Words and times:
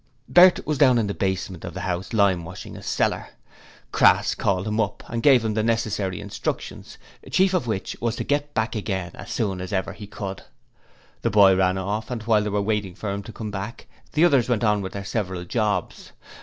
Bert 0.27 0.65
was 0.65 0.79
down 0.79 0.97
in 0.97 1.05
the 1.05 1.13
basement 1.13 1.63
of 1.63 1.75
the 1.75 1.81
house 1.81 2.09
limewashing 2.09 2.75
a 2.75 2.81
cellar. 2.81 3.27
Crass 3.91 4.33
called 4.33 4.67
him 4.67 4.81
up 4.81 5.03
and 5.07 5.21
gave 5.21 5.45
him 5.45 5.53
the 5.53 5.61
necessary 5.61 6.19
instructions, 6.19 6.97
chief 7.29 7.53
of 7.53 7.67
which 7.67 7.95
was 8.01 8.15
to 8.15 8.23
get 8.23 8.55
back 8.55 8.75
again 8.75 9.11
as 9.13 9.29
soon 9.29 9.61
as 9.61 9.71
ever 9.71 9.93
he 9.93 10.07
could. 10.07 10.41
The 11.21 11.29
boy 11.29 11.55
ran 11.55 11.77
off, 11.77 12.09
and 12.09 12.23
while 12.23 12.41
they 12.41 12.49
were 12.49 12.63
waiting 12.63 12.95
for 12.95 13.11
him 13.11 13.21
to 13.21 13.31
come 13.31 13.51
back 13.51 13.85
the 14.13 14.25
others 14.25 14.49
went 14.49 14.63
on 14.63 14.81
with 14.81 14.93
their 14.93 15.05
several 15.05 15.45
jobs. 15.45 16.13